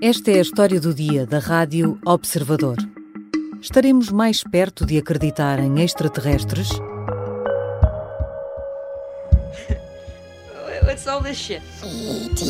[0.00, 2.76] Esta é a história do dia da Rádio Observador.
[3.60, 6.68] Estaremos mais perto de acreditar em extraterrestres?
[10.86, 11.60] What's all this shit?
[11.82, 12.44] E.T.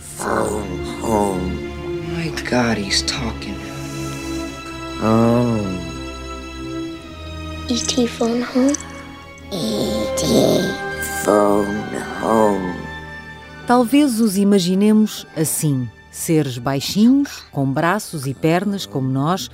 [0.00, 1.68] phone home.
[1.92, 3.54] Oh my god, he's talking.
[5.02, 5.60] Oh.
[7.68, 8.08] E.T.
[8.08, 8.72] phone home?
[9.52, 10.24] E.T.
[11.22, 11.76] phone
[12.22, 12.74] home.
[13.66, 15.86] Talvez os imaginemos assim:
[16.16, 19.50] seres baixinhos, com braços e pernas como nós,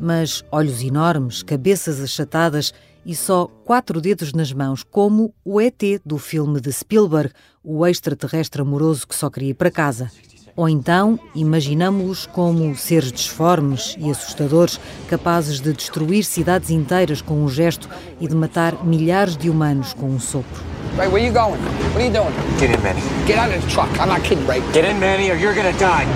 [0.00, 2.72] mas olhos enormes, cabeças achatadas
[3.04, 8.62] e só quatro dedos nas mãos, como o ET do filme de Spielberg, o extraterrestre
[8.62, 10.10] amoroso que só queria ir para casa.
[10.56, 17.48] Ou então imaginamos-los como seres disformes e assustadores, capazes de destruir cidades inteiras com um
[17.48, 20.64] gesto e de matar milhares de humanos com um sopro.
[20.96, 21.60] Ray, where you going?
[21.92, 22.32] What are you doing?
[22.58, 23.02] Get in, Manny.
[23.26, 23.90] Get out of the truck.
[24.00, 24.62] I'm not kidding, Ray.
[24.72, 26.06] Get in, Manny, or you're gonna die.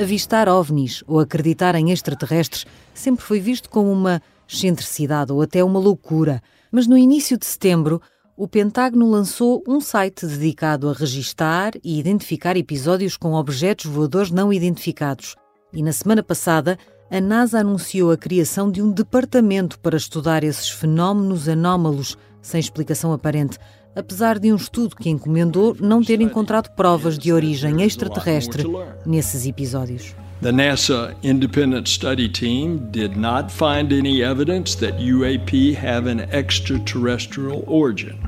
[0.00, 2.64] Avistar ovnis ou acreditar em extraterrestres
[2.94, 6.40] sempre foi visto como uma excentricidade ou até uma loucura.
[6.70, 8.00] Mas no início de setembro,
[8.40, 14.50] o Pentágono lançou um site dedicado a registar e identificar episódios com objetos voadores não
[14.50, 15.36] identificados.
[15.74, 16.78] E na semana passada,
[17.10, 23.12] a NASA anunciou a criação de um departamento para estudar esses fenómenos anómalos sem explicação
[23.12, 23.58] aparente,
[23.94, 28.64] apesar de um estudo que encomendou não ter encontrado provas de origem extraterrestre
[29.04, 30.16] nesses episódios.
[30.42, 37.62] The NASA Independent Study Team did not find any evidence that UAP have an extraterrestrial
[37.66, 38.18] origin.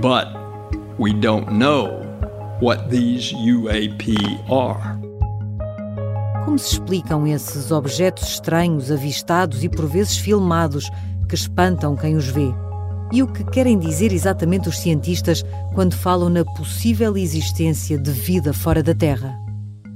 [0.00, 0.26] But
[0.98, 2.02] we don't know
[2.58, 4.98] what these UAP are.
[6.44, 10.90] Como se explicam esses objetos estranhos avistados e por vezes filmados
[11.28, 12.52] que espantam quem os vê?
[13.12, 18.52] E o que querem dizer exatamente os cientistas quando falam na possível existência de vida
[18.52, 19.47] fora da Terra?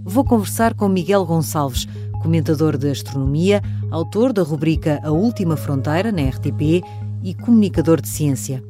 [0.05, 1.87] Vou conversar com Miguel Gonçalves,
[2.21, 6.83] comentador de astronomia, autor da rubrica A Última Fronteira na RTP
[7.23, 8.65] e comunicador de ciência.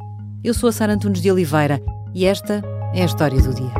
[0.45, 1.81] Eu sou a Sara Antunes de Oliveira
[2.15, 2.63] e esta
[2.95, 3.73] é a história do dia.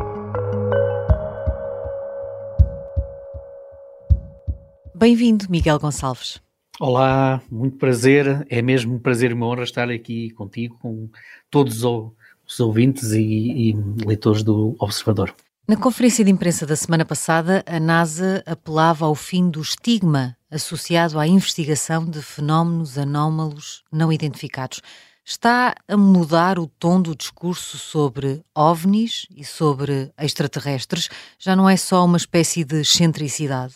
[4.95, 6.41] Bem-vindo, Miguel Gonçalves.
[6.79, 8.47] Olá, muito prazer.
[8.49, 11.07] É mesmo um prazer e uma honra estar aqui contigo, com
[11.51, 13.73] todos os ouvintes e, e
[14.03, 15.35] leitores do Observador.
[15.65, 21.17] Na conferência de imprensa da semana passada, a NASA apelava ao fim do estigma associado
[21.17, 24.81] à investigação de fenómenos anómalos não identificados.
[25.23, 31.07] Está a mudar o tom do discurso sobre ovnis e sobre extraterrestres?
[31.39, 33.75] Já não é só uma espécie de excentricidade?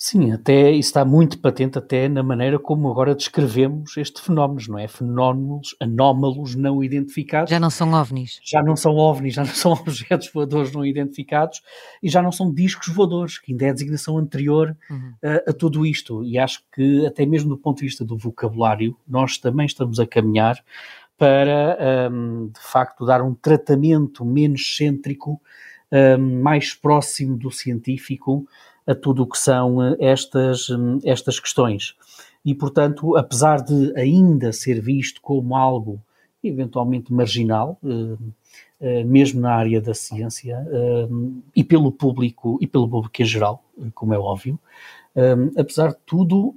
[0.00, 4.78] Sim, até isso está muito patente até na maneira como agora descrevemos este fenómeno, não
[4.78, 4.86] é?
[4.86, 7.50] Fenómenos anómalos não identificados.
[7.50, 8.38] Já não são ovnis.
[8.44, 11.62] Já não são ovnis, já não são objetos voadores não identificados
[12.00, 15.14] e já não são discos voadores, que ainda é a designação anterior uhum.
[15.20, 16.22] a, a tudo isto.
[16.22, 20.06] E acho que até mesmo do ponto de vista do vocabulário, nós também estamos a
[20.06, 20.62] caminhar
[21.18, 25.42] para, um, de facto, dar um tratamento menos cêntrico,
[25.90, 28.46] um, mais próximo do científico,
[28.88, 31.94] a tudo o que são eh, estas, hum, estas questões.
[32.42, 36.00] E, portanto, apesar de ainda ser visto como algo
[36.42, 38.16] eventualmente marginal, eh,
[38.80, 40.56] eh, mesmo na área da ciência,
[41.54, 43.62] e pelo público, e pelo público em geral,
[43.92, 44.56] como é óbvio,
[45.58, 46.54] apesar de tudo,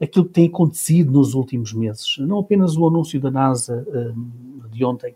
[0.00, 3.86] aquilo que tem acontecido nos últimos meses, não apenas o anúncio da NASA
[4.72, 5.14] de ontem,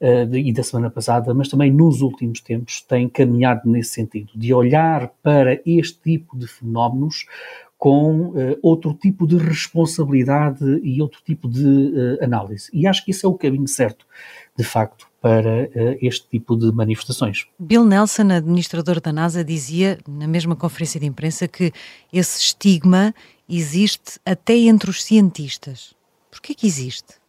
[0.00, 4.54] de, e da semana passada, mas também nos últimos tempos tem caminhado nesse sentido, de
[4.54, 7.26] olhar para este tipo de fenómenos
[7.80, 12.68] com uh, outro tipo de responsabilidade e outro tipo de uh, análise.
[12.74, 14.04] E acho que isso é o caminho certo,
[14.54, 17.46] de facto, para uh, este tipo de manifestações.
[17.58, 21.72] Bill Nelson, administrador da NASA, dizia na mesma conferência de imprensa que
[22.12, 23.14] esse estigma
[23.48, 25.94] existe até entre os cientistas.
[26.30, 27.19] Por que existe?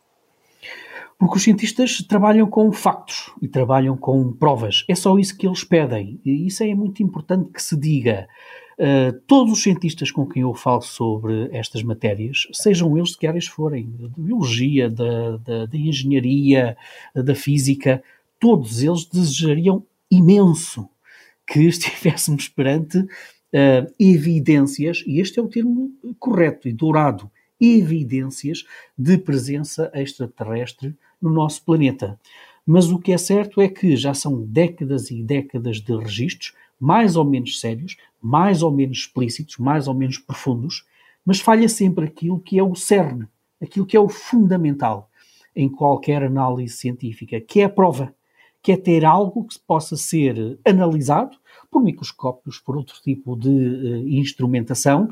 [1.21, 4.83] Porque os cientistas trabalham com factos e trabalham com provas.
[4.87, 6.19] É só isso que eles pedem.
[6.25, 8.27] E isso é muito importante que se diga.
[8.73, 13.27] Uh, todos os cientistas com quem eu falo sobre estas matérias, sejam eles de que
[13.27, 16.75] áreas forem, da biologia, da, engenharia,
[17.13, 18.01] da física,
[18.39, 20.89] todos eles desejariam imenso
[21.45, 27.29] que estivéssemos perante uh, evidências, e este é o termo correto e dourado,
[27.59, 28.65] evidências
[28.97, 32.19] de presença extraterrestre no nosso planeta.
[32.65, 37.15] Mas o que é certo é que já são décadas e décadas de registros, mais
[37.15, 40.85] ou menos sérios, mais ou menos explícitos, mais ou menos profundos,
[41.25, 43.27] mas falha sempre aquilo que é o cerne,
[43.61, 45.09] aquilo que é o fundamental
[45.55, 48.13] em qualquer análise científica, que é a prova,
[48.61, 51.37] que é ter algo que possa ser analisado
[51.69, 55.11] por microscópios, por outro tipo de uh, instrumentação,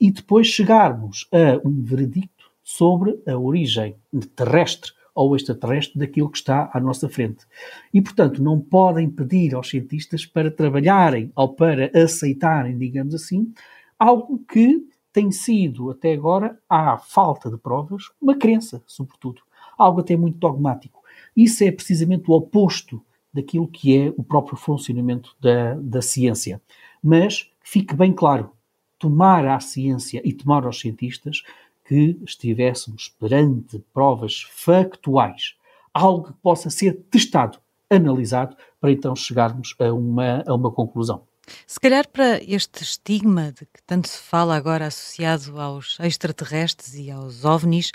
[0.00, 3.96] e depois chegarmos a um veredicto sobre a origem
[4.34, 7.46] terrestre ou extraterrestre daquilo que está à nossa frente.
[7.92, 13.52] E, portanto, não podem pedir aos cientistas para trabalharem ou para aceitarem, digamos assim,
[13.98, 19.42] algo que tem sido, até agora, à falta de provas, uma crença, sobretudo.
[19.78, 21.02] Algo até muito dogmático.
[21.36, 23.00] Isso é precisamente o oposto
[23.32, 26.60] daquilo que é o próprio funcionamento da, da ciência.
[27.02, 28.50] Mas fique bem claro,
[28.98, 31.42] tomar à ciência e tomar aos cientistas
[31.84, 35.54] que estivéssemos perante provas factuais,
[35.92, 37.58] algo que possa ser testado,
[37.90, 41.26] analisado, para então chegarmos a uma, a uma conclusão.
[41.66, 47.10] Se calhar para este estigma de que tanto se fala agora associado aos extraterrestres e
[47.10, 47.92] aos ovnis,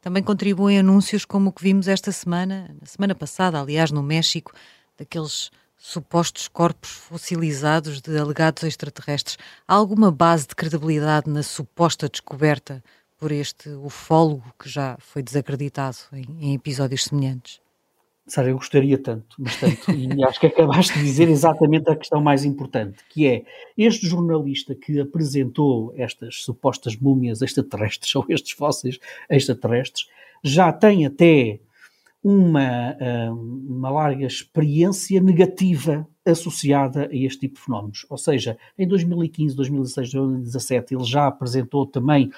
[0.00, 4.52] também contribuem anúncios como o que vimos esta semana, na semana passada, aliás, no México,
[4.98, 9.38] daqueles supostos corpos fossilizados de alegados extraterrestres.
[9.66, 12.84] Há alguma base de credibilidade na suposta descoberta
[13.20, 17.60] por este ufólogo que já foi desacreditado em, em episódios semelhantes?
[18.26, 22.22] Sara, eu gostaria tanto, mas tanto, e acho que acabaste de dizer exatamente a questão
[22.22, 23.44] mais importante, que é
[23.76, 30.08] este jornalista que apresentou estas supostas múmias extraterrestres, ou estes fósseis extraterrestres,
[30.42, 31.60] já tem até
[32.22, 38.06] uma, ah, uma larga experiência negativa associada a este tipo de fenómenos.
[38.08, 42.30] Ou seja, em 2015, 2016, 2017, ele já apresentou também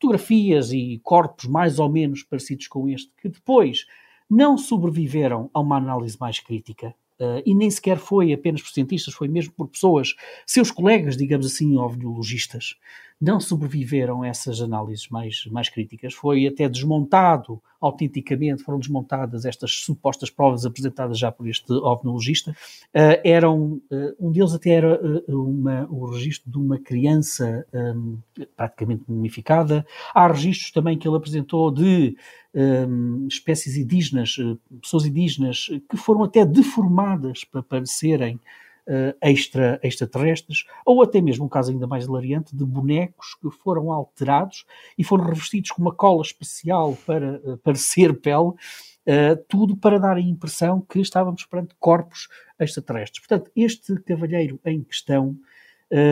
[0.00, 3.86] fotografias e corpos mais ou menos parecidos com este, que depois
[4.28, 6.94] não sobreviveram a uma análise mais crítica.
[7.18, 10.14] Uh, e nem sequer foi apenas por cientistas, foi mesmo por pessoas,
[10.46, 12.76] seus colegas, digamos assim, ovniologistas,
[13.20, 16.14] não sobreviveram essas análises mais, mais críticas.
[16.14, 22.52] Foi até desmontado, autenticamente, foram desmontadas estas supostas provas apresentadas já por este ovnologista.
[22.94, 28.16] Uh, eram, uh, um deles até era uh, uma, o registro de uma criança um,
[28.56, 29.86] praticamente mumificada.
[30.14, 32.16] Há registros também que ele apresentou de
[32.54, 34.36] um, espécies indígenas,
[34.80, 38.40] pessoas indígenas, que foram até deformadas para parecerem
[38.86, 43.92] uh, extra, extraterrestres, ou até mesmo um caso ainda mais hilariante de bonecos que foram
[43.92, 44.64] alterados
[44.96, 50.16] e foram revestidos com uma cola especial para uh, parecer pele, uh, tudo para dar
[50.16, 52.28] a impressão que estávamos perante corpos
[52.58, 53.26] extraterrestres.
[53.26, 55.36] Portanto, este cavalheiro em questão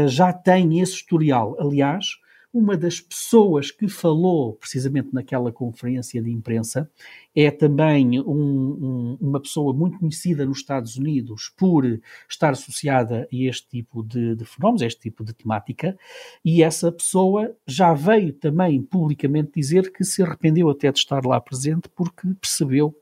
[0.08, 1.56] já tem esse historial.
[1.60, 2.18] Aliás,
[2.58, 6.90] uma das pessoas que falou precisamente naquela conferência de imprensa
[7.34, 11.84] é também um, um, uma pessoa muito conhecida nos Estados Unidos por
[12.28, 15.96] estar associada a este tipo de, de fenómenos, a este tipo de temática,
[16.44, 21.40] e essa pessoa já veio também publicamente dizer que se arrependeu até de estar lá
[21.40, 22.94] presente porque percebeu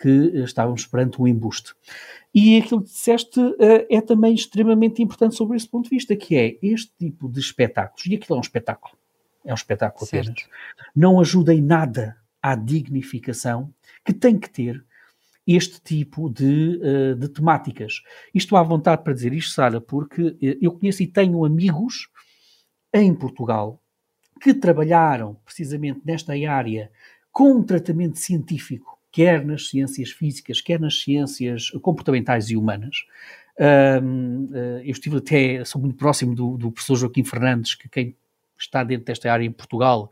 [0.00, 0.08] que
[0.42, 1.74] estávamos perante um embuste.
[2.34, 3.56] E aquilo que disseste uh,
[3.88, 8.04] é também extremamente importante sobre esse ponto de vista, que é este tipo de espetáculos,
[8.06, 8.96] e aquilo é um espetáculo,
[9.44, 10.30] é um espetáculo certo.
[10.30, 10.48] apenas,
[10.94, 13.72] não ajuda em nada à dignificação
[14.04, 14.84] que tem que ter
[15.46, 18.02] este tipo de, uh, de temáticas.
[18.34, 22.08] Isto à vontade para dizer isto, Sara, porque eu conheço e tenho amigos
[22.92, 23.80] em Portugal
[24.40, 26.90] que trabalharam precisamente nesta área
[27.30, 33.06] com um tratamento científico quer nas ciências físicas, quer nas ciências comportamentais e humanas.
[34.02, 38.16] Um, eh, eu estive até, sou muito próximo do, do professor Joaquim Fernandes, que quem
[38.58, 40.10] está dentro desta área em Portugal,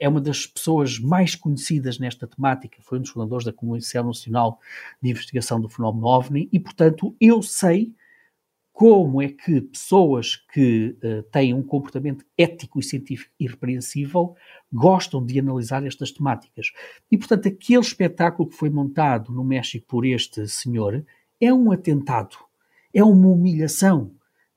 [0.00, 4.58] é uma das pessoas mais conhecidas nesta temática, foi um dos fundadores da Comissão Nacional
[5.00, 7.92] de Investigação do Fenómeno OVNI, e portanto eu sei
[8.72, 14.34] como é que pessoas que uh, têm um comportamento ético e científico irrepreensível
[14.72, 16.68] gostam de analisar estas temáticas.
[17.10, 21.04] E, portanto, aquele espetáculo que foi montado no México por este senhor
[21.40, 22.36] é um atentado,
[22.94, 24.14] é uma humilhação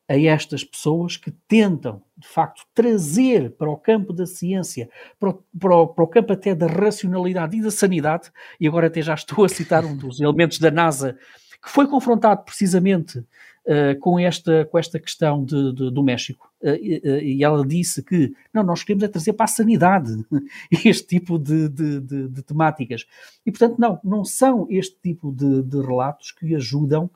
[0.08, 4.88] a estas pessoas que tentam, de facto, trazer para o campo da ciência,
[5.20, 8.88] para o, para o, para o campo até da racionalidade e da sanidade, e agora
[8.88, 11.18] até já estou a citar um dos elementos da NASA
[11.62, 13.26] que foi confrontado precisamente
[13.66, 16.52] uh, com, esta, com esta questão de, de, do México.
[16.62, 16.76] Uh,
[17.22, 20.12] e ela disse que não, nós queremos é trazer para a sanidade
[20.86, 23.06] este tipo de, de, de, temáticas.
[23.46, 27.10] E, portanto, não, não são este tipo de, relatos que ajudam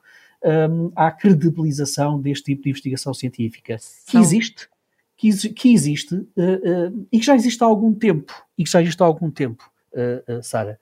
[0.44, 3.78] um, à credibilização deste tipo de investigação científica.
[4.08, 4.70] Que existe,
[5.18, 8.34] que, que existe uh, uh, e que já existe há algum tempo.
[8.58, 10.80] E que já existe há algum tempo, uh, Sara.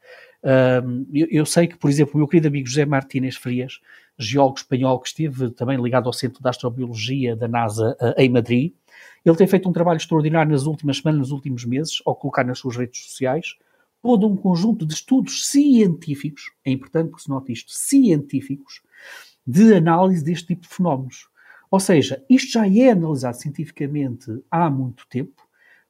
[1.12, 3.82] Eu, eu, sei que, por exemplo, o meu querido amigo José Martínez Frias,
[4.18, 8.74] geólogo espanhol que esteve também ligado ao Centro de Astrobiologia da NASA em Madrid,
[9.24, 12.60] ele tem feito um trabalho extraordinário nas últimas semanas, nos últimos meses, ao colocar nas
[12.60, 13.56] suas redes sociais
[14.02, 18.82] todo um conjunto de estudos científicos, é importante que se note isto, científicos,
[19.46, 21.28] de análise deste tipo de fenómenos.
[21.70, 25.46] Ou seja, isto já é analisado cientificamente há muito tempo,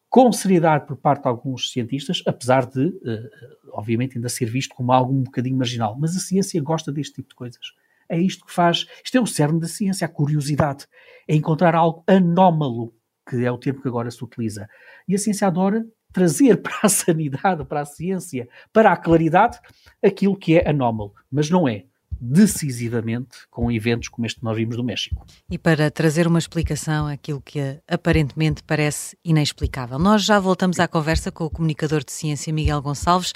[0.10, 3.30] com seriedade por parte de alguns cientistas, apesar de, uh,
[3.74, 5.96] obviamente, ainda ser visto como algo um bocadinho marginal.
[6.00, 7.74] Mas a ciência gosta deste tipo de coisas.
[8.10, 8.86] É isto que faz.
[9.04, 10.86] Isto é o cerne da ciência, a curiosidade.
[11.28, 12.94] É encontrar algo anómalo,
[13.30, 14.68] que é o termo que agora se utiliza.
[15.08, 19.60] E a ciência adora trazer para a sanidade, para a ciência, para a claridade,
[20.04, 21.14] aquilo que é anómalo.
[21.32, 21.86] Mas não é
[22.20, 25.26] decisivamente com eventos como este que nós vimos do México.
[25.50, 30.00] E para trazer uma explicação àquilo que aparentemente parece inexplicável.
[30.00, 33.34] Nós já voltamos à conversa com o comunicador de ciência Miguel Gonçalves.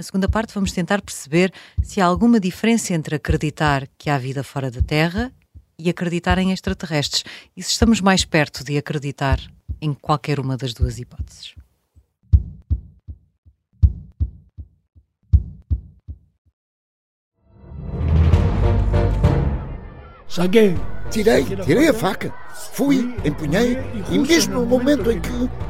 [0.00, 1.52] Na segunda parte, vamos tentar perceber
[1.82, 5.30] se há alguma diferença entre acreditar que há vida fora da Terra
[5.78, 7.22] e acreditar em extraterrestres,
[7.54, 9.38] e se estamos mais perto de acreditar
[9.78, 11.54] em qualquer uma das duas hipóteses.
[20.26, 20.78] Saguei.
[21.10, 22.32] Tirei, tirei a faca.
[22.72, 23.76] Fui, empunhei
[24.10, 25.69] e mesmo no momento em que.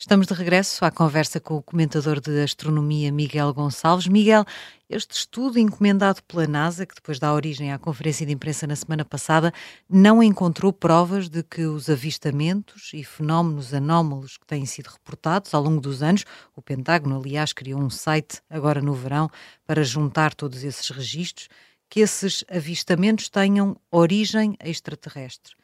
[0.00, 4.06] Estamos de regresso à conversa com o comentador de astronomia Miguel Gonçalves.
[4.06, 4.44] Miguel,
[4.88, 9.04] este estudo encomendado pela NASA, que depois dá origem à conferência de imprensa na semana
[9.04, 9.52] passada,
[9.90, 15.64] não encontrou provas de que os avistamentos e fenómenos anómalos que têm sido reportados ao
[15.64, 16.24] longo dos anos,
[16.54, 19.28] o Pentágono, aliás, criou um site agora no verão
[19.66, 21.48] para juntar todos esses registros,
[21.90, 25.58] que esses avistamentos tenham origem extraterrestre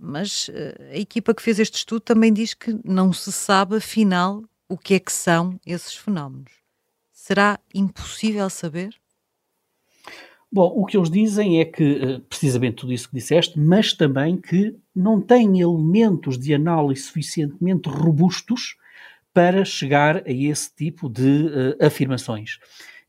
[0.00, 0.52] mas uh,
[0.92, 4.94] a equipa que fez este estudo também diz que não se sabe, afinal, o que
[4.94, 6.52] é que são esses fenómenos.
[7.12, 8.94] Será impossível saber?
[10.52, 14.36] Bom, o que eles dizem é que, eh, precisamente tudo isso que disseste, mas também
[14.36, 18.76] que não têm elementos de análise suficientemente robustos
[19.32, 22.58] para chegar a esse tipo de uh, afirmações.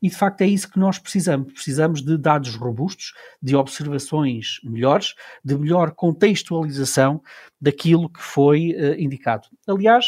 [0.02, 1.52] E de facto é isso que nós precisamos.
[1.52, 7.22] Precisamos de dados robustos, de observações melhores, de melhor contextualização
[7.60, 9.46] daquilo que foi uh, indicado.
[9.66, 10.06] Aliás,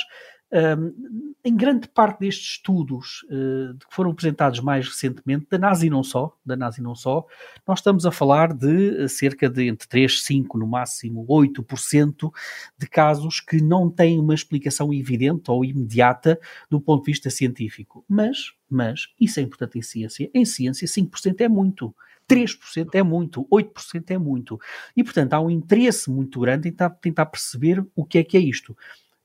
[0.54, 5.90] um, em grande parte destes estudos uh, que foram apresentados mais recentemente, da NASA e
[5.90, 7.26] não só, da NASA não só,
[7.66, 12.30] nós estamos a falar de uh, cerca de entre 3, 5, no máximo 8%
[12.78, 16.38] de casos que não têm uma explicação evidente ou imediata
[16.70, 18.04] do ponto de vista científico.
[18.08, 21.94] Mas, mas, isso é importante em ciência, em ciência 5% é muito.
[22.28, 24.58] 3% é muito, 8% é muito.
[24.96, 28.40] E, portanto, há um interesse muito grande em tentar perceber o que é que é
[28.40, 28.74] isto.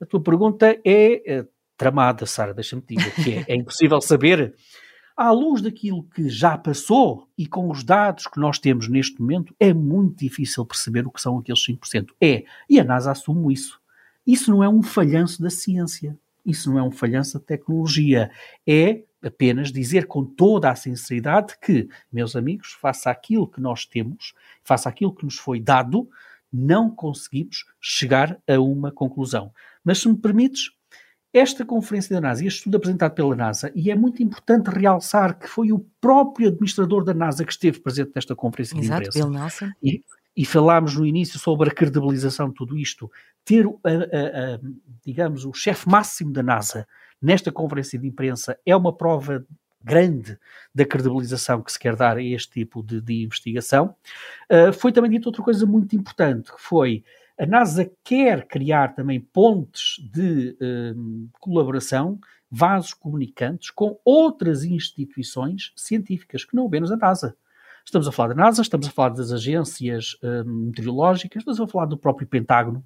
[0.02, 4.56] A tua pergunta é, é tramada, Sara, deixa-me dizer, que é, é impossível saber.
[5.16, 9.54] À luz daquilo que já passou e com os dados que nós temos neste momento,
[9.60, 12.12] é muito difícil perceber o que são aqueles 5%.
[12.22, 13.82] É, e a NASA assume isso.
[14.26, 18.32] Isso não é um falhanço da ciência, isso não é um falhanço da tecnologia,
[18.66, 24.34] é apenas dizer com toda a sinceridade que, meus amigos, faça aquilo que nós temos,
[24.64, 26.10] faça aquilo que nos foi dado,
[26.52, 29.52] não conseguimos chegar a uma conclusão.
[29.84, 30.72] Mas se me permites,
[31.34, 35.48] esta conferência da NASA, este estudo apresentado pela NASA, e é muito importante realçar que
[35.48, 39.20] foi o próprio administrador da NASA que esteve presente nesta conferência Exato, de imprensa.
[39.20, 39.72] Bill Nelson.
[39.82, 40.04] E,
[40.36, 43.12] e falámos no início sobre a credibilização de tudo isto.
[43.46, 44.60] Ter, a, a, a,
[45.06, 46.88] digamos, o chefe máximo da NASA
[47.22, 49.46] nesta conferência de imprensa é uma prova
[49.84, 50.38] grande
[50.74, 53.96] da credibilização que se quer dar a este tipo de, de investigação.
[54.50, 57.04] Uh, foi também dito outra coisa muito importante, que foi
[57.40, 62.20] a NASA quer criar também pontes de uh, colaboração,
[62.52, 67.38] vasos comunicantes com outras instituições científicas, que não apenas a NASA.
[67.86, 71.86] Estamos a falar da NASA, estamos a falar das agências uh, meteorológicas, estamos a falar
[71.86, 72.86] do próprio Pentágono.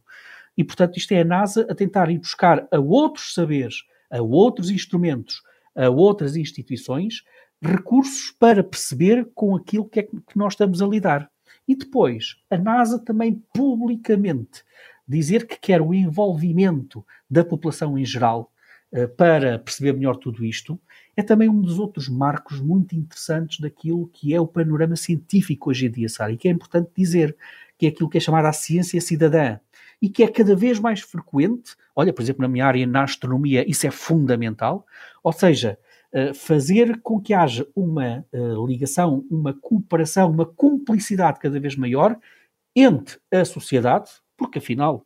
[0.56, 4.70] E, portanto, isto é a NASA a tentar ir buscar a outros saberes, a outros
[4.70, 5.42] instrumentos,
[5.76, 7.24] a outras instituições
[7.60, 11.33] recursos para perceber com aquilo que é que nós estamos a lidar.
[11.68, 14.64] E depois, a NASA também publicamente
[15.08, 18.52] dizer que quer o envolvimento da população em geral
[18.92, 20.80] uh, para perceber melhor tudo isto,
[21.16, 25.86] é também um dos outros marcos muito interessantes daquilo que é o panorama científico hoje
[25.88, 27.36] em dia, Sara, e que é importante dizer,
[27.78, 29.60] que é aquilo que é chamada a ciência cidadã,
[30.02, 33.64] e que é cada vez mais frequente, olha, por exemplo, na minha área, na astronomia,
[33.70, 34.86] isso é fundamental,
[35.24, 35.83] ou seja, eh,
[36.36, 42.18] fazer com que haja uma uh, ligação, uma cooperação, uma cumplicidade cada vez maior
[42.76, 45.04] entre a sociedade, porque afinal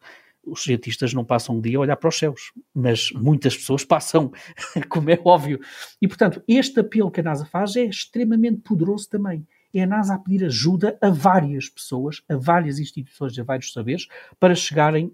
[0.48, 4.32] os cientistas não passam um dia a olhar para os céus, mas muitas pessoas passam,
[4.90, 5.60] como é óbvio.
[6.02, 9.46] E, portanto, este apelo que a NASA faz é extremamente poderoso também.
[9.74, 14.08] É a NASA a pedir ajuda a várias pessoas, a várias instituições, a vários saberes,
[14.40, 15.12] para chegarem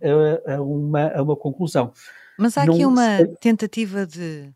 [0.48, 1.92] a, a, uma, a uma conclusão.
[2.38, 4.52] Mas há não aqui uma tentativa de eh,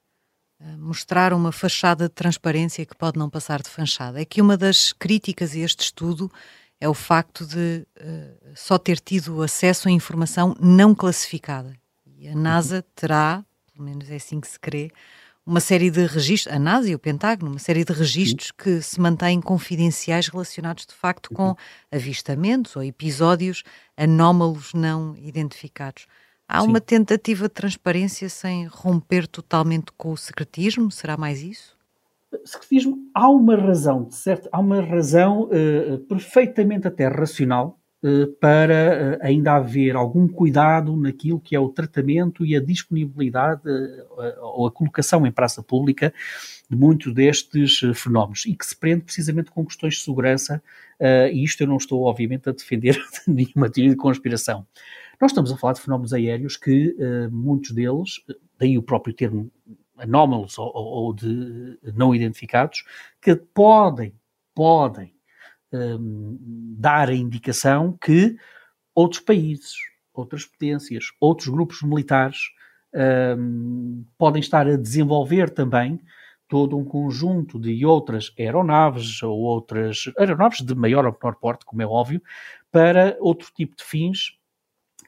[0.77, 4.21] mostrar uma fachada de transparência que pode não passar de fachada.
[4.21, 6.31] É que uma das críticas a este estudo
[6.79, 11.73] é o facto de uh, só ter tido acesso a informação não classificada.
[12.17, 14.91] E a NASA terá, pelo menos é assim que se crê,
[15.45, 18.99] uma série de registros, a NASA e o Pentágono, uma série de registros que se
[18.99, 21.55] mantêm confidenciais relacionados de facto com
[21.89, 23.63] avistamentos ou episódios
[23.95, 26.05] anómalos não identificados.
[26.47, 26.67] Há Sim.
[26.67, 30.89] uma tentativa de transparência sem romper totalmente com o secretismo?
[30.89, 31.77] Será mais isso?
[32.45, 34.49] secretismo há uma razão, certo?
[34.51, 41.39] Há uma razão uh, perfeitamente até racional uh, para uh, ainda haver algum cuidado naquilo
[41.39, 43.61] que é o tratamento e a disponibilidade
[44.41, 46.13] ou a colocação em praça pública
[46.69, 50.61] de muitos destes fenómenos e que se prende precisamente com questões de segurança
[51.31, 54.65] e isto eu não estou obviamente a defender nenhuma teoria de conspiração.
[55.19, 56.95] Nós estamos a falar de fenómenos aéreos que
[57.31, 58.23] muitos deles,
[58.59, 59.51] daí o próprio termo
[59.97, 62.83] anómalos ou, ou, de não identificados
[63.21, 64.13] que podem,
[64.53, 65.13] podem
[65.73, 66.37] um,
[66.77, 68.37] dar a indicação que
[68.93, 69.73] outros países,
[70.13, 72.37] outras potências, outros grupos militares
[73.37, 75.99] um, podem estar a desenvolver também
[76.47, 81.81] todo um conjunto de outras aeronaves ou outras aeronaves de maior ou menor porte, como
[81.81, 82.21] é óbvio,
[82.71, 84.36] para outro tipo de fins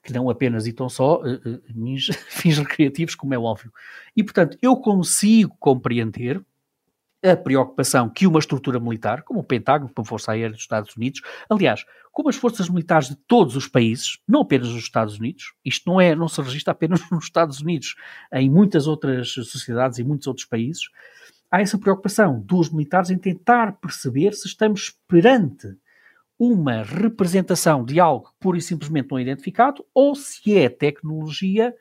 [0.03, 1.61] que não apenas e tão só uh, uh,
[2.29, 3.71] fins recreativos, como é óbvio.
[4.15, 6.41] E, portanto, eu consigo compreender
[7.23, 10.95] a preocupação que uma estrutura militar, como o Pentágono, como a Força Aérea dos Estados
[10.95, 15.53] Unidos, aliás, como as forças militares de todos os países, não apenas dos Estados Unidos,
[15.63, 17.95] isto não é, não se registra apenas nos Estados Unidos,
[18.33, 20.89] em muitas outras sociedades e muitos outros países,
[21.51, 25.75] há essa preocupação dos militares em tentar perceber se estamos perante
[26.39, 31.75] uma representação de algo pura e simplesmente não identificado ou se é tecnologia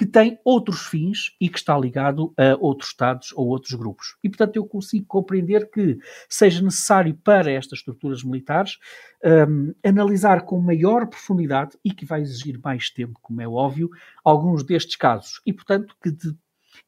[0.00, 4.16] que tem outros fins e que está ligado a outros Estados ou outros grupos.
[4.24, 8.78] E, portanto, eu consigo compreender que seja necessário para estas estruturas militares
[9.22, 13.90] um, analisar com maior profundidade e que vai exigir mais tempo, como é óbvio,
[14.24, 15.42] alguns destes casos.
[15.44, 16.34] E, portanto, que de,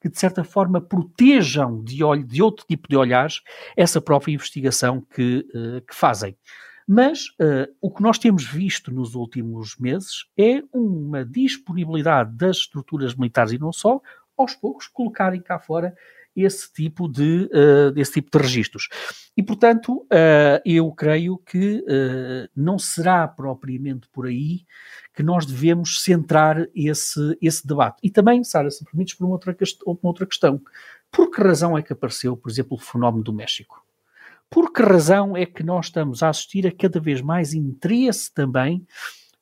[0.01, 3.43] que de certa forma protejam de, olho, de outro tipo de olhares
[3.77, 6.35] essa própria investigação que, uh, que fazem.
[6.87, 13.15] Mas uh, o que nós temos visto nos últimos meses é uma disponibilidade das estruturas
[13.15, 14.01] militares e não só,
[14.37, 15.95] aos poucos, colocarem cá fora
[16.35, 18.89] esse tipo de, uh, tipo de registros.
[19.37, 24.65] E, portanto, uh, eu creio que uh, não será propriamente por aí
[25.15, 27.99] que nós devemos centrar esse, esse debate.
[28.03, 29.55] E também, Sara, se permites, por uma outra,
[29.87, 30.61] uma outra questão.
[31.11, 33.82] Por que razão é que apareceu, por exemplo, o fenómeno do México?
[34.53, 38.87] Por que razão é que nós estamos a assistir a cada vez mais interesse também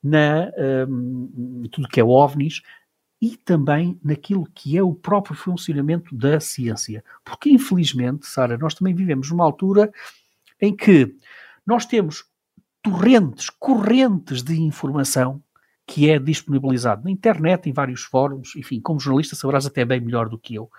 [0.01, 0.49] na
[0.88, 2.62] um, tudo que é OVNIs
[3.20, 7.05] e também naquilo que é o próprio funcionamento da ciência?
[7.25, 9.92] Porque, infelizmente, Sara, nós também vivemos numa altura
[10.61, 11.12] em que
[11.66, 12.25] nós temos
[12.81, 15.42] torrentes, correntes de informação
[15.85, 20.29] que é disponibilizado na internet, em vários fóruns, enfim, como jornalista saberás até bem melhor
[20.29, 20.70] do que eu.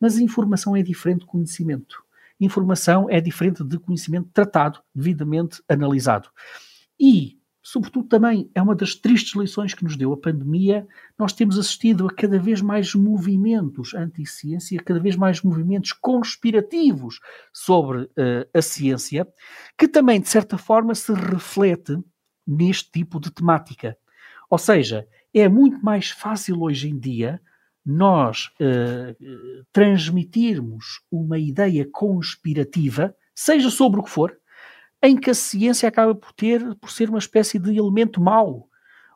[0.00, 2.04] Mas informação é diferente do conhecimento
[2.40, 6.28] informação é diferente de conhecimento tratado, devidamente analisado.
[7.00, 10.86] E, sobretudo, também é uma das tristes lições que nos deu a pandemia.
[11.18, 17.20] Nós temos assistido a cada vez mais movimentos anti-ciência, cada vez mais movimentos conspirativos
[17.52, 19.26] sobre uh, a ciência,
[19.78, 21.98] que também, de certa forma, se reflete
[22.46, 23.96] neste tipo de temática.
[24.48, 27.40] Ou seja, é muito mais fácil hoje em dia
[27.86, 34.36] nós uh, transmitirmos uma ideia conspirativa, seja sobre o que for,
[35.00, 38.68] em que a ciência acaba por ter por ser uma espécie de elemento mau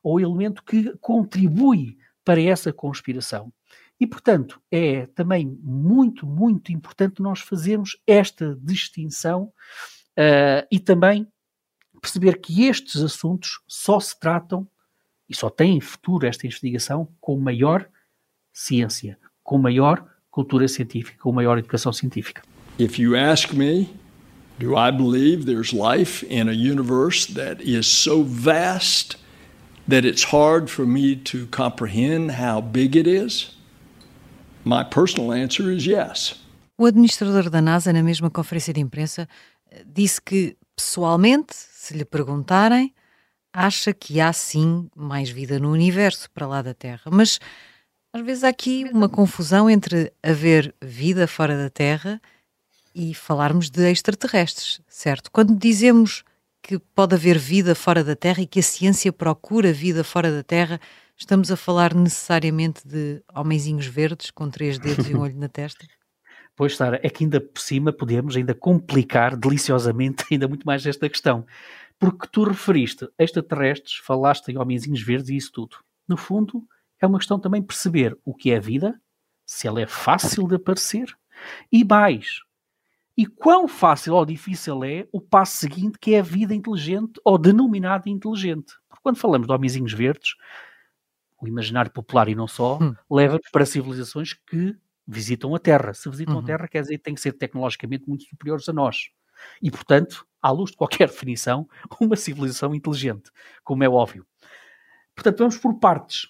[0.05, 3.53] ou elemento que contribui para essa conspiração.
[3.99, 9.53] E, portanto, é também muito, muito importante nós fazermos esta distinção
[10.17, 11.27] uh, e também
[12.01, 14.67] perceber que estes assuntos só se tratam
[15.29, 17.91] e só têm futuro esta investigação com maior
[18.53, 22.43] ciência, com maior cultura científica, com maior educação científica.
[22.79, 23.89] If you ask me,
[24.59, 29.17] do I believe there's life in a universe that is so vast
[29.89, 33.57] that it's hard for me to comprehend how big it is?
[34.65, 36.39] My personal answer is yes.
[36.79, 39.29] O administrador da NASA, na mesma conferência de imprensa,
[39.87, 42.95] disse que, pessoalmente, se lhe perguntarem,
[43.53, 47.39] acha que há sim mais vida no universo para lá da Terra, mas
[48.13, 52.21] às vezes há aqui uma confusão entre haver vida fora da Terra
[52.95, 55.31] e falarmos de extraterrestres, certo?
[55.31, 56.25] Quando dizemos
[56.63, 60.43] que pode haver vida fora da Terra e que a ciência procura vida fora da
[60.43, 60.81] Terra,
[61.17, 65.87] estamos a falar necessariamente de homenzinhos verdes com três dedos e um olho na testa?
[66.57, 71.09] Pois, Sara, é que ainda por cima podemos ainda complicar deliciosamente ainda muito mais esta
[71.09, 71.47] questão.
[71.99, 75.77] Porque tu referiste extraterrestres, falaste em homenzinhos verdes e isso tudo.
[76.09, 76.67] No fundo,
[77.01, 79.01] é uma questão também perceber o que é vida,
[79.47, 81.17] se ela é fácil de aparecer,
[81.73, 82.41] e mais,
[83.17, 87.37] e quão fácil ou difícil é o passo seguinte, que é a vida inteligente ou
[87.37, 88.75] denominada inteligente.
[88.89, 90.35] Porque quando falamos de homenzinhos verdes,
[91.41, 92.95] o imaginário popular e não só, hum.
[93.11, 94.77] leva-nos para civilizações que
[95.11, 95.93] visitam a Terra.
[95.93, 96.41] Se visitam uhum.
[96.41, 99.11] a Terra, quer dizer que têm que ser tecnologicamente muito superiores a nós.
[99.61, 101.69] E, portanto, à luz de qualquer definição,
[102.01, 103.31] uma civilização inteligente,
[103.65, 104.25] como é óbvio.
[105.15, 106.29] Portanto, vamos por partes.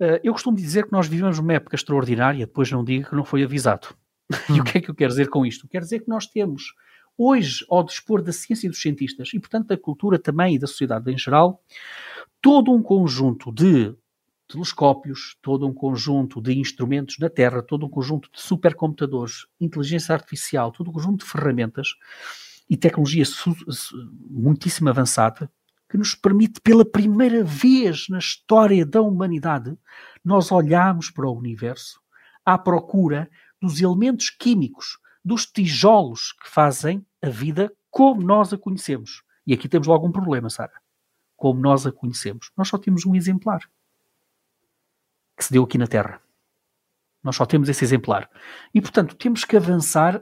[0.00, 3.24] Uh, eu costumo dizer que nós vivemos uma época extraordinária, depois não digo que não
[3.24, 3.88] foi avisado.
[4.54, 5.68] e o que é que eu quero dizer com isto?
[5.68, 6.74] Quero dizer que nós temos,
[7.16, 10.66] hoje, ao dispor da ciência e dos cientistas, e portanto da cultura também e da
[10.66, 11.62] sociedade em geral,
[12.40, 13.94] todo um conjunto de
[14.48, 20.70] telescópios, todo um conjunto de instrumentos na Terra, todo um conjunto de supercomputadores, inteligência artificial,
[20.70, 21.88] todo um conjunto de ferramentas
[22.68, 23.24] e tecnologia
[24.30, 25.50] muitíssimo avançada
[25.94, 29.78] que nos permite, pela primeira vez na história da humanidade,
[30.24, 32.00] nós olharmos para o universo
[32.44, 33.30] à procura
[33.62, 39.22] dos elementos químicos, dos tijolos que fazem a vida como nós a conhecemos.
[39.46, 40.72] E aqui temos logo um problema, Sara.
[41.36, 42.50] Como nós a conhecemos.
[42.56, 43.60] Nós só temos um exemplar
[45.36, 46.20] que se deu aqui na Terra.
[47.22, 48.28] Nós só temos esse exemplar.
[48.74, 50.20] E, portanto, temos que avançar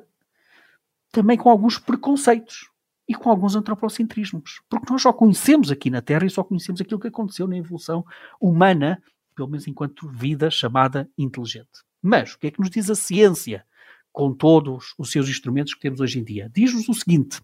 [1.11, 2.71] também com alguns preconceitos
[3.09, 4.63] e com alguns antropocentrismos.
[4.69, 8.05] Porque nós só conhecemos aqui na Terra e só conhecemos aquilo que aconteceu na evolução
[8.41, 9.03] humana,
[9.35, 11.83] pelo menos enquanto vida chamada inteligente.
[12.01, 13.65] Mas o que é que nos diz a ciência?
[14.13, 16.51] Com todos os seus instrumentos que temos hoje em dia.
[16.55, 17.41] Diz-nos o seguinte: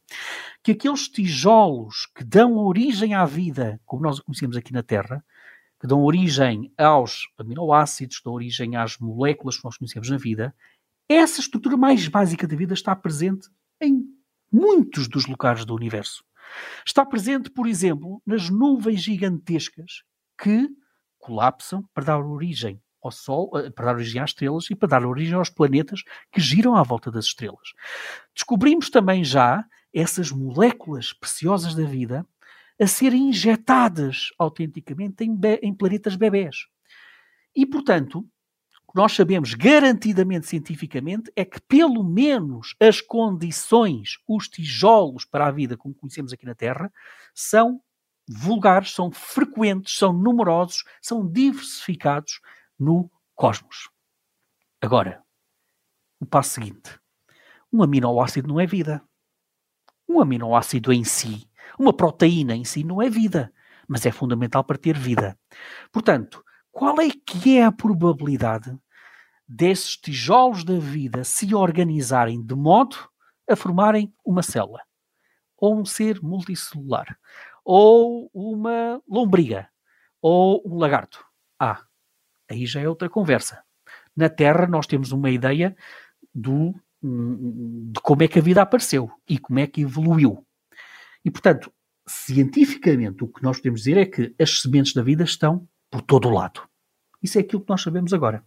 [0.63, 5.25] que aqueles tijolos que dão origem à vida, como nós a conhecemos aqui na Terra,
[5.81, 10.55] que dão origem aos aminoácidos, dão origem às moléculas que nós conhecemos na vida,
[11.09, 13.49] essa estrutura mais básica da vida está presente
[13.81, 14.05] em
[14.53, 16.25] muitos dos locais do universo.
[16.87, 20.03] Está presente, por exemplo, nas nuvens gigantescas
[20.41, 20.69] que
[21.19, 25.05] colapsam para dar origem ao Sol, eh, para dar origem às estrelas e para dar
[25.05, 27.73] origem aos planetas que giram à volta das estrelas.
[28.35, 32.27] Descobrimos também já essas moléculas preciosas da vida
[32.81, 36.67] a serem injetadas autenticamente em, em planetas bebés.
[37.55, 38.25] E, portanto,
[38.99, 45.77] nós sabemos garantidamente cientificamente é que, pelo menos, as condições, os tijolos para a vida,
[45.77, 46.93] como conhecemos aqui na Terra,
[47.33, 47.81] são
[48.29, 52.41] vulgares, são frequentes, são numerosos, são diversificados
[52.77, 53.89] no cosmos.
[54.81, 55.23] Agora,
[56.19, 56.99] o passo seguinte:
[57.73, 59.01] um aminoácido não é vida.
[60.09, 63.53] Um aminoácido em si uma proteína em si não é vida,
[63.87, 65.39] mas é fundamental para ter vida.
[65.93, 68.77] Portanto, qual é que é a probabilidade
[69.49, 72.97] desses tijolos da vida se organizarem de modo
[73.49, 74.81] a formarem uma célula,
[75.57, 77.19] ou um ser multicelular,
[77.65, 79.69] ou uma lombriga,
[80.21, 81.25] ou um lagarto?
[81.59, 81.83] Ah,
[82.51, 83.63] aí já é outra conversa.
[84.15, 85.75] Na Terra nós temos uma ideia
[86.35, 90.45] do, de como é que a vida apareceu e como é que evoluiu.
[91.25, 91.73] E, portanto,
[92.07, 96.29] cientificamente, o que nós podemos dizer é que as sementes da vida estão por todo
[96.29, 96.69] o lado.
[97.23, 98.45] Isso é aquilo que nós sabemos agora.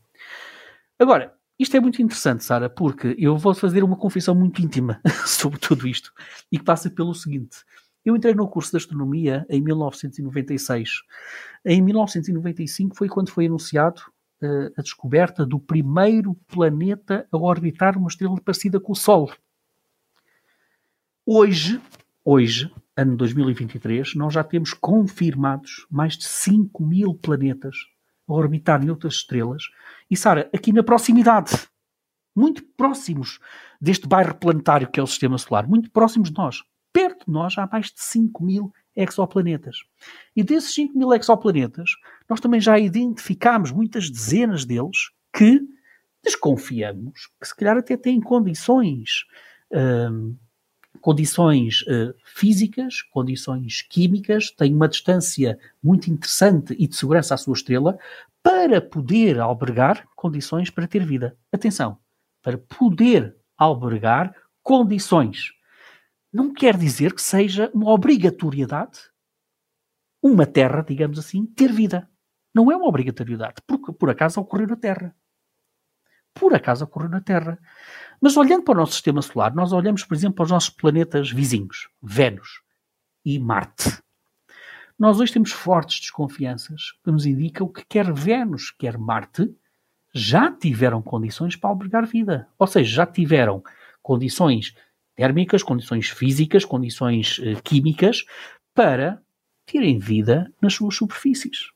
[1.02, 5.58] Agora, isto é muito interessante, Sara, porque eu vou fazer uma confissão muito íntima sobre
[5.58, 6.14] tudo isto
[6.52, 7.58] e que passa pelo seguinte.
[8.06, 11.02] Eu entrei no curso de astronomia em 1996.
[11.66, 14.00] Em 1995 foi quando foi anunciado
[14.44, 19.34] uh, a descoberta do primeiro planeta a orbitar uma estrela parecida com o Sol.
[21.26, 21.82] Hoje,
[22.24, 27.76] Hoje, ano 2023, nós já temos confirmados mais de 5 mil planetas
[28.34, 29.63] a orbitar em outras estrelas.
[30.10, 31.52] E, Sara, aqui na proximidade,
[32.36, 33.39] muito próximos
[33.80, 36.63] deste bairro planetário que é o Sistema Solar, muito próximos de nós.
[36.94, 39.78] Perto de nós há mais de 5 mil exoplanetas.
[40.36, 41.91] E desses 5 mil exoplanetas,
[42.30, 45.62] nós também já identificámos muitas dezenas deles que
[46.24, 49.26] desconfiamos que se calhar até têm condições
[49.72, 50.36] hum,
[50.99, 57.54] condições uh, físicas, condições químicas, tem uma distância muito interessante e de segurança à sua
[57.54, 57.97] estrela
[58.43, 61.38] para poder albergar condições para ter vida.
[61.51, 61.97] Atenção,
[62.41, 65.54] para poder albergar condições.
[66.34, 69.12] Não quer dizer que seja uma obrigatoriedade
[70.21, 72.08] uma Terra, digamos assim, ter vida.
[72.54, 75.15] Não é uma obrigatoriedade, porque por acaso ocorreu na Terra.
[76.34, 77.58] Por acaso ocorreu na Terra.
[78.21, 81.31] Mas olhando para o nosso sistema solar, nós olhamos, por exemplo, para os nossos planetas
[81.31, 82.62] vizinhos, Vênus
[83.25, 83.99] e Marte.
[84.97, 89.51] Nós hoje temos fortes desconfianças que nos indicam que quer Vênus, quer Marte,
[90.13, 92.47] já tiveram condições para albergar vida.
[92.60, 93.63] Ou seja, já tiveram
[94.03, 94.75] condições
[95.15, 98.23] térmicas, condições físicas, condições uh, químicas
[98.75, 99.19] para
[99.65, 101.71] terem vida nas suas superfícies.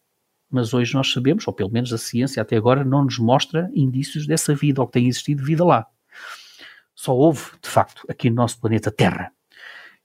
[0.48, 4.28] Mas hoje nós sabemos, ou pelo menos a ciência até agora não nos mostra indícios
[4.28, 5.88] dessa vida, ou que tem existido vida lá.
[6.96, 9.32] Só houve, de facto, aqui no nosso planeta Terra.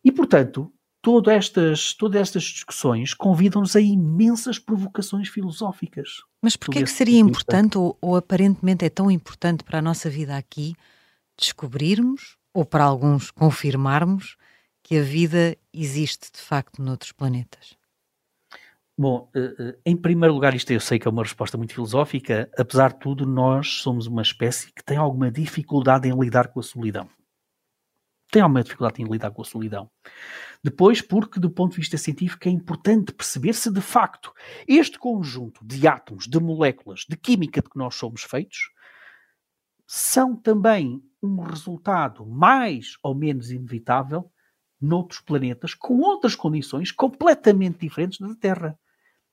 [0.04, 6.22] E, portanto, todas estas, todas estas discussões convidam-nos a imensas provocações filosóficas.
[6.42, 10.10] Mas porquê é que seria importante, ou, ou, aparentemente é tão importante para a nossa
[10.10, 10.74] vida aqui,
[11.38, 14.36] descobrirmos, ou para alguns confirmarmos,
[14.82, 17.79] que a vida existe de facto noutros planetas?
[19.00, 22.50] Bom, eh, eh, em primeiro lugar, isto eu sei que é uma resposta muito filosófica,
[22.58, 26.62] apesar de tudo, nós somos uma espécie que tem alguma dificuldade em lidar com a
[26.62, 27.08] solidão.
[28.30, 29.90] Tem alguma dificuldade em lidar com a solidão.
[30.62, 34.34] Depois, porque do ponto de vista científico é importante perceber se de facto
[34.68, 38.68] este conjunto de átomos, de moléculas, de química de que nós somos feitos,
[39.86, 44.30] são também um resultado mais ou menos inevitável
[44.78, 48.78] noutros planetas com outras condições completamente diferentes da Terra.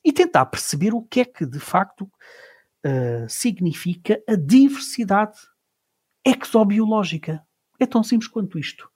[0.07, 5.37] E tentar perceber o que é que de facto uh, significa a diversidade
[6.25, 7.43] exobiológica.
[7.77, 8.89] É tão simples quanto isto.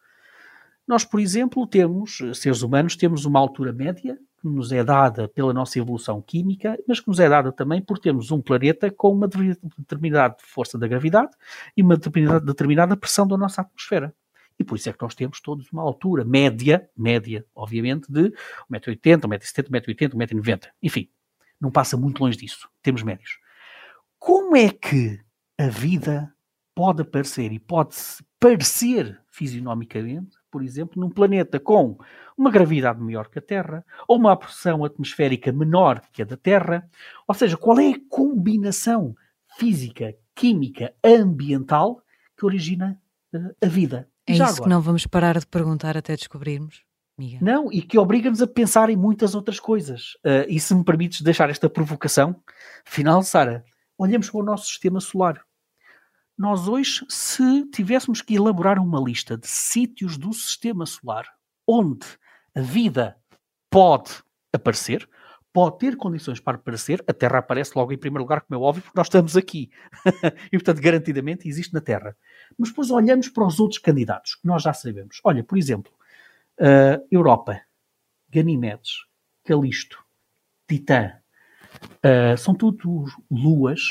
[0.87, 5.53] Nós, por exemplo, temos, seres humanos, temos uma altura média que nos é dada pela
[5.53, 9.27] nossa evolução química, mas que nos é dada também por termos um planeta com uma
[9.27, 11.31] determinada força da gravidade
[11.75, 14.15] e uma determinada, determinada pressão da nossa atmosfera.
[14.61, 18.31] E por isso é que nós temos todos uma altura média, média, obviamente, de
[18.71, 20.67] 1,80m, 1,70m, 1,80m, 1,90m.
[20.81, 21.09] Enfim,
[21.59, 22.69] não passa muito longe disso.
[22.81, 23.39] Temos médios.
[24.17, 25.19] Como é que
[25.57, 26.33] a vida
[26.73, 27.95] pode aparecer e pode
[28.39, 31.97] parecer fisionomicamente por exemplo, num planeta com
[32.37, 36.87] uma gravidade maior que a Terra, ou uma pressão atmosférica menor que a da Terra.
[37.25, 39.15] Ou seja, qual é a combinação
[39.57, 42.03] física, química, ambiental
[42.37, 42.99] que origina
[43.33, 44.09] uh, a vida?
[44.27, 46.83] É Já isso agora, que não vamos parar de perguntar até descobrirmos.
[47.17, 47.39] Miguel.
[47.41, 50.13] Não, e que obriga-nos a pensar em muitas outras coisas.
[50.25, 52.35] Uh, e se me permites deixar esta provocação
[52.85, 53.63] final, Sara,
[53.97, 55.43] olhemos para o nosso sistema solar
[56.41, 61.27] nós hoje, se tivéssemos que elaborar uma lista de sítios do sistema solar
[61.67, 62.07] onde
[62.55, 63.15] a vida
[63.69, 64.11] pode
[64.51, 65.07] aparecer,
[65.53, 68.81] pode ter condições para aparecer, a Terra aparece logo em primeiro lugar, como é óbvio,
[68.81, 69.69] porque nós estamos aqui.
[70.51, 72.17] e, portanto, garantidamente existe na Terra.
[72.57, 75.19] Mas depois olhamos para os outros candidatos, que nós já sabemos.
[75.23, 75.91] Olha, por exemplo,
[76.59, 77.61] uh, Europa,
[78.29, 79.05] Ganimedes,
[79.43, 80.03] Calisto,
[80.67, 81.13] Titã,
[82.05, 83.81] uh, são tudo luas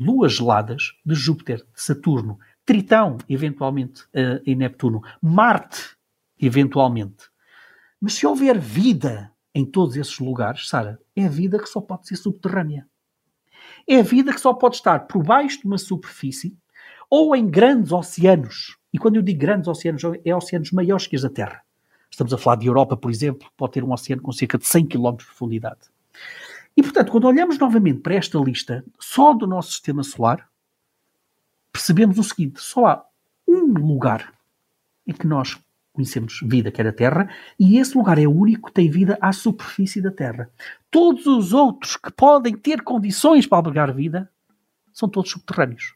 [0.00, 5.94] luas geladas de Júpiter, de Saturno, Tritão, eventualmente, uh, em Neptuno, Marte,
[6.38, 7.28] eventualmente.
[8.00, 12.16] Mas se houver vida em todos esses lugares, Sara, é vida que só pode ser
[12.16, 12.88] subterrânea.
[13.86, 16.56] É vida que só pode estar por baixo de uma superfície
[17.10, 18.78] ou em grandes oceanos.
[18.92, 21.62] E quando eu digo grandes oceanos, é oceanos maiores que os da Terra.
[22.08, 24.86] Estamos a falar de Europa, por exemplo, pode ter um oceano com cerca de 100
[24.86, 25.80] km de profundidade.
[26.76, 30.48] E, portanto, quando olhamos novamente para esta lista só do nosso sistema solar,
[31.72, 33.04] percebemos o seguinte: só há
[33.46, 34.32] um lugar
[35.06, 35.58] em que nós
[35.92, 39.18] conhecemos vida, que é a Terra, e esse lugar é o único que tem vida
[39.20, 40.50] à superfície da Terra.
[40.90, 44.30] Todos os outros que podem ter condições para albergar vida
[44.92, 45.94] são todos subterrâneos.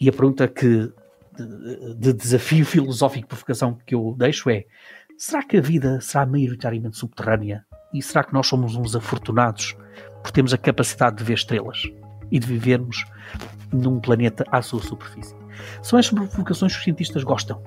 [0.00, 0.90] E a pergunta que
[1.36, 4.64] de, de desafio filosófico de provocação que eu deixo é:
[5.18, 9.76] será que a vida será maioritariamente subterrânea e será que nós somos uns afortunados
[10.22, 11.82] por termos a capacidade de ver estrelas
[12.30, 13.04] e de vivermos
[13.72, 15.34] num planeta à sua superfície?
[15.82, 17.62] São estas provocações que os cientistas gostam.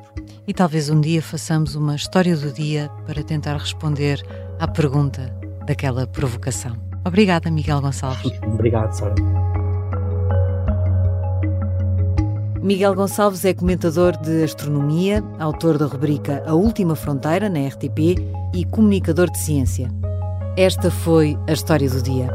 [0.48, 4.22] E talvez um dia façamos uma história do dia para tentar responder
[4.60, 5.30] à pergunta
[5.68, 6.76] daquela provocação.
[7.06, 8.32] Obrigada, Miguel Gonçalves.
[8.42, 9.43] Obrigado, Sara.
[12.64, 18.18] Miguel Gonçalves é comentador de astronomia, autor da rubrica A Última Fronteira na RTP
[18.54, 19.92] e comunicador de ciência.
[20.56, 22.30] Esta foi a história do dia.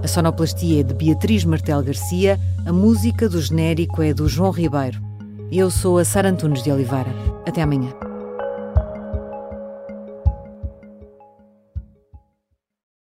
[0.00, 5.02] A sonoplastia é de Beatriz Martel Garcia, a música do genérico é do João Ribeiro.
[5.50, 7.10] Eu sou a Sara Antunes de Oliveira.
[7.44, 8.03] Até amanhã.